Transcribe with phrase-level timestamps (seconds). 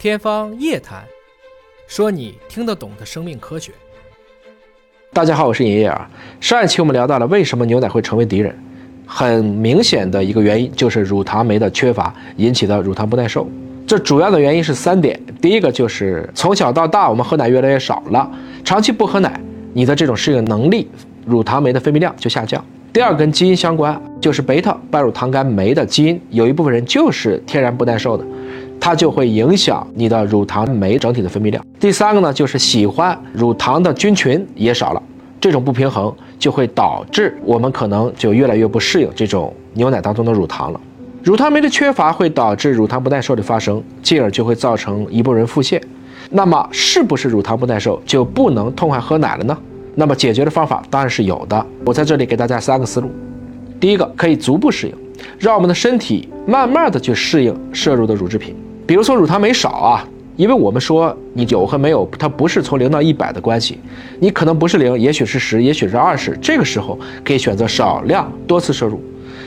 [0.00, 1.02] 天方夜谭，
[1.86, 3.70] 说你听得懂的生命科学。
[5.12, 6.10] 大家好，我是尹烨啊。
[6.40, 8.58] 上一期我们聊到了为什么牛奶会成为敌人，
[9.04, 13.46] 很明显的一个原因就是乳糖酶的缺乏引起的乳糖不耐受。
[13.86, 18.30] 这主要的原因是三点：第一个就是从小到大我们喝奶越来越少了，
[18.64, 19.38] 长期不喝奶，
[19.74, 20.88] 你的这种适应能力，
[21.26, 22.64] 乳糖酶的分泌量就下降。
[22.90, 28.24] 第二跟基因相关，就是贝塔半乳糖苷酶的基因，有一部分人就是天然不耐受的，
[28.80, 31.62] 它就会影响你的乳糖酶整体的分泌量。
[31.78, 35.02] 第三个呢，就是喜欢乳糖的菌群也少了，
[35.38, 40.80] 这种不平衡就会导致我们可能就越来越不适应这种牛奶当中的乳糖了。
[41.22, 45.78] 乳糖酶的缺乏会导致乳糖不耐受的发生，进而就会造成一部分人腹泻。
[46.30, 49.56] 那么，是不是乳糖不耐受就不能痛快喝奶了呢？
[49.96, 53.10] 那么解决的方法当然是有的，我在这里给大家三个思路。
[53.78, 54.94] 第一个可以逐步适应，
[55.38, 58.54] 让我们的身体慢慢的去适应摄入的乳制品。
[58.90, 60.04] 比如说乳糖酶少啊，
[60.36, 63.78] 因为我们说你有和没有，它不是从零到一百的关系，
[64.18, 66.36] 你可能不是零，也许是十，也许是二十。
[66.42, 69.00] 这个时候可以选择少量多次摄入，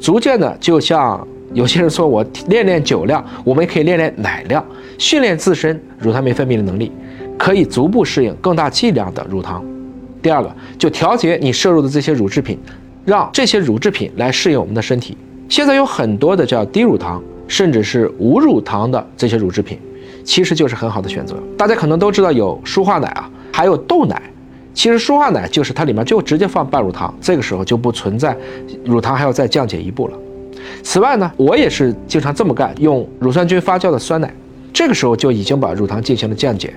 [0.00, 4.64] 逐渐的就像有些人说我练练酒量，我们也可以练练奶量，
[4.96, 6.90] 训练自身乳糖酶分泌的能力，
[7.36, 9.62] 可以逐步适应更大剂量的乳糖。
[10.22, 12.58] 第二个，就调节你摄入的这些乳制品，
[13.04, 15.14] 让这些乳制品来适应我们的身体。
[15.46, 19.78] 现在有很多的叫低乳糖，甚至是无乳糖的这些乳制品，
[20.24, 21.36] 其实就是很好的选择。
[21.56, 24.20] 大家可能都知道有舒化奶啊，还有豆奶。
[24.74, 28.36] 其实舒化奶就是它里面就直接放半乳糖，这个时候就不存在
[28.84, 30.18] 乳糖还要再降解一步了。
[30.82, 34.30] 此外呢，我也是经常这么干，用乳酸菌发酵的酸奶，
[34.74, 36.74] 这个时候就已经把乳糖进行了降解。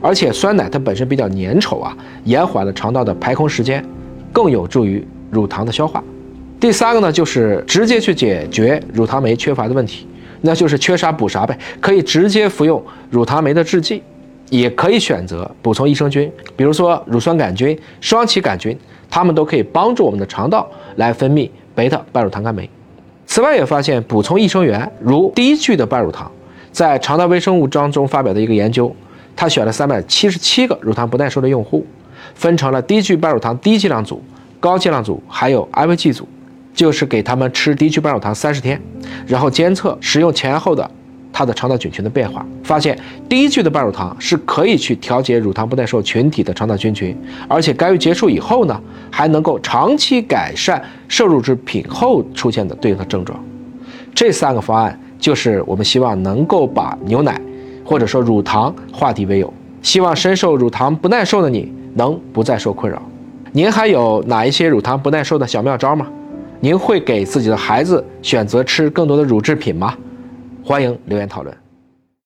[0.00, 3.84] 而且酸奶它本身比较粘稠啊，延缓了肠道的排空时间，
[4.32, 6.02] 更有助于乳糖的消化。
[6.58, 10.06] 第三个呢，就是直接去解决乳糖酶缺乏的问题，
[10.42, 14.02] 那就是缺啥补啥呗，可以直接服用乳糖酶的制剂，
[14.50, 18.76] 也可以选择补充益生菌，比如说乳酸杆菌、双歧杆菌，
[19.08, 22.68] 它们都可以帮助我们的肠道来分泌贝塔半乳糖苷酶。
[23.24, 26.30] 此外，也发现补充益生元，如低聚的半乳糖，
[26.70, 28.94] 在肠道微生物当中发表的一个研究。
[29.34, 31.86] 他选了三百七十七个乳糖不耐受的用户，
[32.34, 34.22] 分成了低聚半乳糖低剂量组、
[34.60, 36.28] 高剂量组，还有安慰剂组，
[36.74, 38.78] 就是给他们吃低聚半乳糖三十天，
[39.26, 40.90] 然后监测使用前后的
[41.32, 47.16] 它的肠道菌群的变化，发现低聚的半乳糖是可以去调节乳糖不耐受群体的肠道菌群，
[47.48, 48.80] 而且干预结束以后呢，
[49.10, 53.38] 还能够长期改善摄入制品后出现的对应的症状。
[54.14, 57.40] 这三个方案就是我们希望能够把牛奶。
[57.84, 59.52] 或者说乳糖化敌为友，
[59.82, 63.02] 希望深受乳糖不耐受的你能不再受困扰。
[63.50, 66.06] 您还有哪一些乳糖不耐受的小妙招吗？
[66.64, 69.98] 您会给自己的孩子选择吃更多的乳制品吗？
[70.64, 71.52] 欢迎留言讨论。